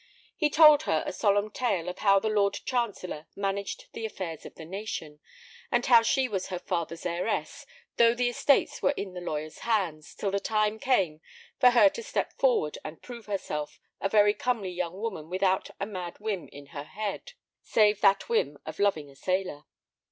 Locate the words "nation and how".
4.65-6.01